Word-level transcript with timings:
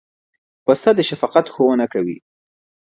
پسه 0.65 0.89
د 0.97 0.99
شفقت 1.09 1.45
ښوونه 1.53 1.85
کوي. 1.93 2.17